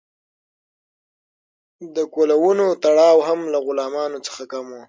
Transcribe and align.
د 1.95 1.97
کولونو 2.13 2.65
تړاو 2.83 3.17
هم 3.27 3.39
له 3.53 3.59
غلامانو 3.65 4.23
څخه 4.27 4.43
کم 4.51 4.65
و. 4.69 4.73